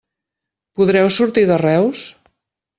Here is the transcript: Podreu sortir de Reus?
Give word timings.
Podreu 0.79 1.11
sortir 1.19 1.45
de 1.53 1.61
Reus? 1.65 2.05